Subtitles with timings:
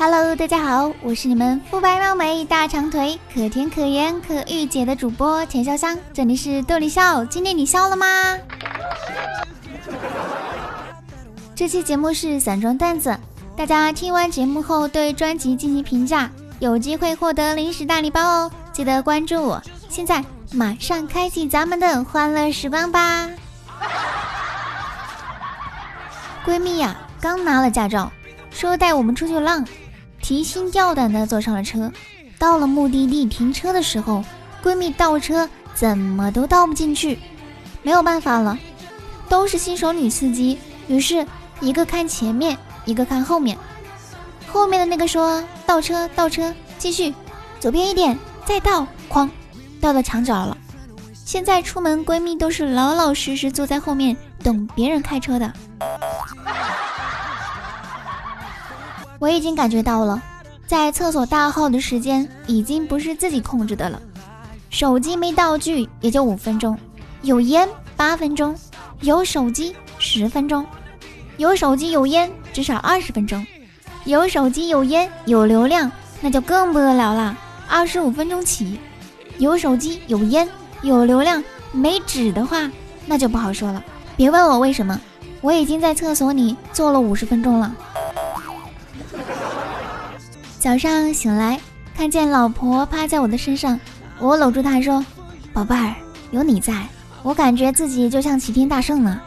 [0.00, 8.06] Hello，大家好，我是你们肤白貌美、大长腿、可甜可盐可御姐的主播田潇湘，这里是逗你笑，今天你笑了吗？
[11.52, 13.18] 这期节目是散装段子，
[13.56, 16.30] 大家听完节目后对专辑进行评价，
[16.60, 19.60] 有机会获得零食大礼包哦，记得关注我。
[19.88, 23.28] 现在马上开启咱们的欢乐时光吧！
[26.46, 28.12] 闺蜜呀，刚拿了驾照，
[28.52, 29.66] 说带我们出去浪。
[30.28, 31.90] 提心吊胆地坐上了车，
[32.38, 34.22] 到了目的地停车的时候，
[34.62, 37.18] 闺蜜倒车怎么都倒不进去，
[37.82, 38.58] 没有办法了，
[39.30, 41.26] 都是新手女司机，于是
[41.62, 43.56] 一个看前面，一个看后面，
[44.52, 47.14] 后面的那个说倒车倒车，继续。
[47.58, 49.30] 左边一点，再倒，哐，
[49.80, 50.54] 倒到墙角了。
[51.14, 55.50] 现在出门，闺蜜都是老老实实坐在后面等别人开车的。
[59.20, 60.22] 我已经感觉到了，
[60.68, 63.98] 在厕所大号的时间已经不是自己控制的了。
[64.68, 66.78] 手机没道具也就五分钟，
[67.22, 67.66] 有烟
[67.96, 68.54] 八分钟，
[69.00, 70.66] 有手机十分钟，
[71.38, 73.46] 有手机有烟至少二十分钟，
[74.04, 77.34] 有手机有烟有流量那就更不得了了，
[77.66, 78.78] 二十五分钟起。
[79.38, 80.46] 有手机有烟
[80.82, 82.70] 有流量没纸的话
[83.06, 83.82] 那就不好说了。
[84.18, 85.00] 别问我为什么，
[85.40, 87.74] 我已经在厕所里坐了五十分钟了。
[90.68, 91.58] 早上醒来，
[91.96, 93.80] 看见老婆趴在我的身上，
[94.18, 95.02] 我搂住她说
[95.50, 95.94] ：“宝贝儿，
[96.30, 96.86] 有你在，
[97.22, 99.18] 我感觉自己就像齐天大圣呢。”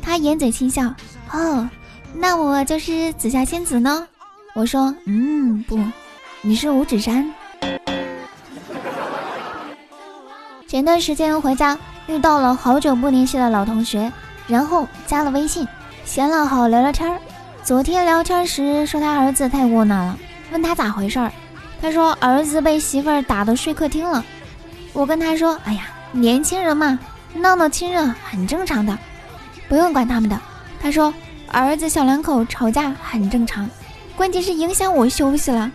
[0.00, 0.94] 她掩嘴轻笑
[1.34, 1.68] ：“哦，
[2.14, 4.06] 那我就是紫霞仙子呢。”
[4.54, 5.76] 我说：“嗯，不，
[6.42, 7.28] 你是五指山。”
[10.68, 14.12] 前段时间回家遇到了好久不联系的老同学，
[14.46, 15.66] 然后加了微信，
[16.04, 17.18] 闲了好聊聊天儿。
[17.64, 20.16] 昨天聊天时说他儿子太窝囊了。
[20.50, 21.32] 问他咋回事儿，
[21.80, 24.24] 他说儿子被媳妇儿打的睡客厅了。
[24.92, 26.98] 我跟他说：“哎呀，年轻人嘛，
[27.34, 28.96] 闹闹亲热很正常的，
[29.68, 30.40] 不用管他们的。”
[30.80, 31.12] 他说
[31.48, 33.68] 儿子小两口吵架很正常，
[34.14, 35.70] 关键是影响我休息了，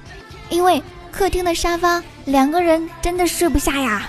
[0.49, 4.07] 因为客厅的沙发两个人真的睡不下呀。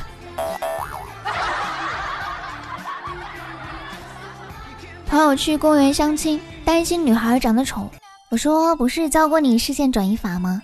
[5.07, 7.91] 朋友去公园相亲，担心女孩长得丑。
[8.31, 10.63] 我说不是教过你视线转移法吗？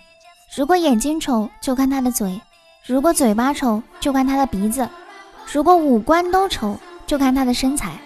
[0.56, 2.40] 如果眼睛丑就看他的嘴，
[2.86, 4.88] 如果嘴巴丑就看他的鼻子，
[5.52, 6.78] 如果五官都丑
[7.08, 7.98] 就看他的身材，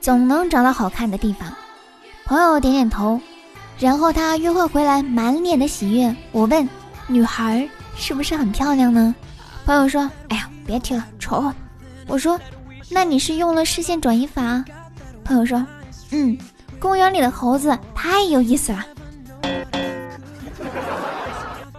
[0.00, 1.52] 总能找到好看的地方。
[2.26, 3.20] 朋友点点头，
[3.76, 6.14] 然后他约会回来满脸的喜悦。
[6.30, 6.68] 我问
[7.08, 9.12] 女孩是不是很漂亮呢？
[9.66, 11.52] 朋友说：哎呀，别提了，丑。
[12.06, 12.38] 我说
[12.88, 14.64] 那你是用了视线转移法？
[15.24, 15.66] 朋友说：
[16.12, 16.38] 嗯，
[16.78, 18.86] 公园里的猴子太有意思了。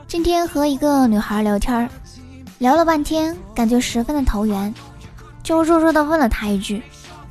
[0.09, 1.87] 今天和一个女孩聊天，
[2.57, 4.73] 聊了半天，感觉十分的投缘，
[5.43, 6.81] 就弱弱的问了她一句：“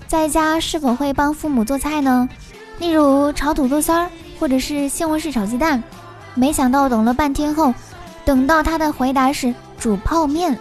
[0.07, 2.29] 在家是否会帮父母做菜呢？
[2.79, 5.83] 例如炒土豆丝儿，或者是西红柿炒鸡蛋？”
[6.35, 7.75] 没想到等了半天后，
[8.25, 10.57] 等到她的回答是煮泡面，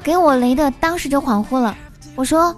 [0.00, 1.76] 给我雷的当时就恍惚了。
[2.14, 2.54] 我说：“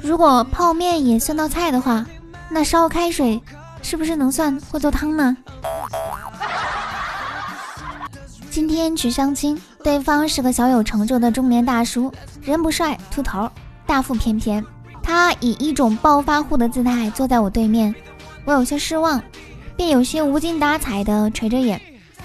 [0.00, 2.06] 如果泡面也算道菜的话，
[2.48, 3.42] 那烧开水
[3.82, 5.36] 是不是能算会做汤呢？”
[8.58, 13.48] 今天去相亲，对方是个小有成就的中年大叔，人不帅，秃头，
[13.86, 14.64] 大腹便便。
[15.00, 17.94] 他以一种暴发户的姿态坐在我对面，
[18.44, 19.22] 我有些失望，
[19.76, 21.80] 便有些无精打采的垂着眼。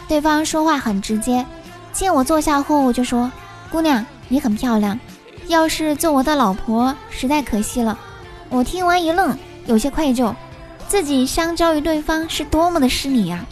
[0.07, 1.45] 对方说话很直接，
[1.91, 3.31] 见我坐下后就说
[3.69, 4.99] ：“姑娘，你很漂亮，
[5.45, 7.95] 要是做我的老婆，实在可惜了。”
[8.49, 10.33] 我听完一愣，有些愧疚，
[10.87, 13.45] 自己相较于对方是多么的失礼呀。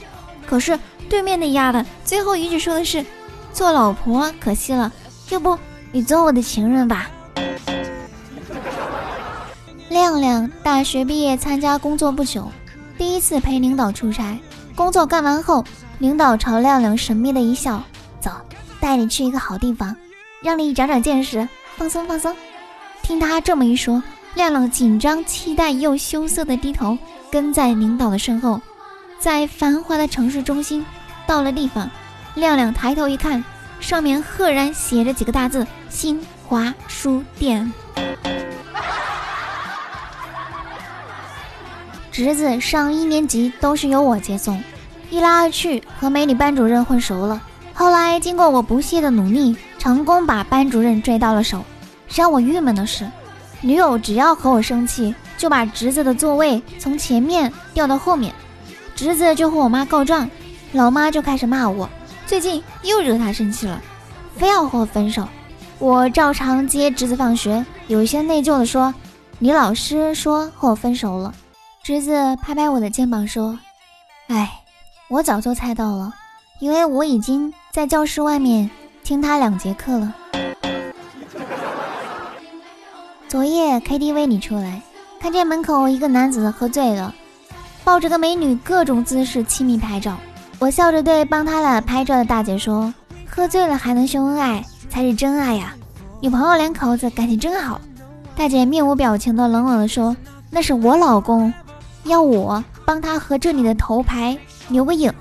[0.52, 0.78] 可是。
[1.10, 3.06] 对面那丫的最后一句说的是
[3.52, 4.90] ：“做老婆可惜了，
[5.30, 5.60] 要不
[5.92, 7.12] 你做我的情人吧。
[9.90, 12.50] ”亮亮大学毕业参加工作不久，
[12.98, 14.40] 第一次陪领导出差。
[14.74, 15.66] 工作干完后，
[16.00, 17.84] 领导朝亮亮神秘的一笑
[18.22, 18.32] ：“走，
[18.80, 19.94] 带你去一个好地方，
[20.42, 22.34] 让你长长见识，放松放松。”
[23.04, 24.02] 听他这么一说，
[24.36, 26.98] 亮亮紧张、期待又羞涩的低头
[27.30, 28.62] 跟在领导的身后，
[29.22, 30.84] 在繁华的城市中心。
[31.28, 31.90] 到了地方，
[32.36, 33.42] 亮亮抬头一看，
[33.80, 37.72] 上面赫然写着几个大字：“新华书店。”
[42.12, 44.62] 侄子上一年级都是由我接送，
[45.10, 47.42] 一来二去和美女班主任混熟了。
[47.74, 51.64] 后来经过我不懈的努力，成功把班主任追到了手。
[52.10, 53.10] 让我郁闷的是，
[53.62, 58.36] 女友只要和我生气，就把侄子的座位从前面调到后面，
[59.02, 60.30] 侄子就和我妈告状。
[60.74, 61.90] 老妈就开始骂我，
[62.28, 63.82] 最近又惹他生气了，
[64.38, 65.28] 非要和我分手。
[65.80, 68.94] 我照常接侄子放学，有些内疚的说
[69.40, 71.34] ：“你老师说和我分手了。”
[71.82, 72.14] 侄子
[72.44, 73.58] 拍拍我的肩膀说
[74.30, 74.62] ：“哎，
[75.10, 76.14] 我早就猜到了，
[76.60, 78.70] 因为我已经在教室外面
[79.04, 80.16] 听他两节课了。
[83.28, 84.80] ”昨夜 KTV 里出来，
[85.20, 87.16] 看见门口一个男子喝醉了，
[87.84, 90.18] 抱着个美女各种姿势亲密拍照。
[90.60, 92.94] 我笑着对帮他俩拍照的大姐说
[93.28, 95.74] ：“喝醉了还能秀恩爱，才是真爱呀！
[96.22, 97.82] 女朋友两口子感情真好。”
[98.36, 100.16] 大姐面无表情的冷冷的说
[100.50, 101.52] ：“那是我老公，
[102.04, 104.38] 要我帮他和这里的头牌
[104.70, 105.12] 留个影。”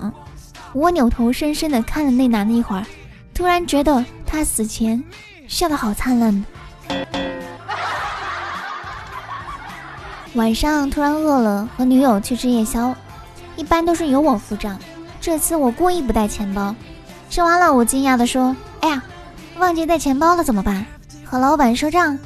[0.73, 2.85] 我扭头深深的看了那男的一会儿，
[3.33, 5.03] 突然觉得他死前
[5.47, 6.45] 笑得好灿烂。
[10.35, 12.95] 晚上突然饿了，和女友去吃夜宵，
[13.57, 14.79] 一般都是由我付账。
[15.19, 16.73] 这次我故意不带钱包，
[17.29, 19.03] 吃完了，我惊讶地说：“哎呀，
[19.59, 20.85] 忘记带钱包了，怎么办？”
[21.25, 22.17] 和老板赊账。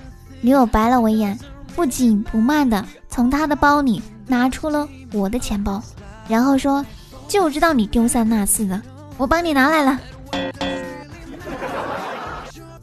[0.41, 1.37] 女友白了我一眼，
[1.75, 5.81] 不紧不慢地从她的包里拿出了我的钱包，
[6.27, 6.85] 然后说
[7.27, 8.79] ：“就知道你丢三落四的，
[9.17, 9.99] 我帮你拿来了。”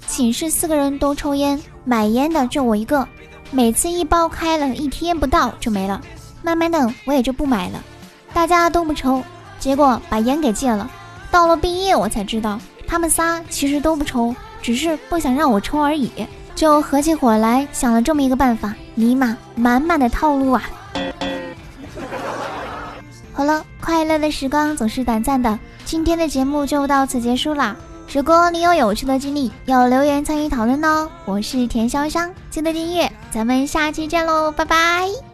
[0.09, 3.07] 寝室四个人都抽烟，买烟的就我一个，
[3.55, 6.01] 每次一包开了一天不到就没了，
[6.43, 7.85] 慢慢的我也就不买了，
[8.33, 9.23] 大家都不抽。
[9.59, 10.91] 结果把烟给戒了，
[11.31, 16.11] 到了毕业我才知道，他们仨其实都不抽，只是不想让我抽而已。
[16.55, 20.63] 就合起伙来想了这么一个办法，尼玛满满的套路啊！
[23.33, 27.77] 好了，快乐的时光总是短暂的，今天的节目就到此结束啦。
[28.13, 31.09] 如果你有有趣的经历，要留言参与讨论哦。
[31.25, 35.32] 我是田潇湘，记得订阅，咱们下期见喽，拜拜。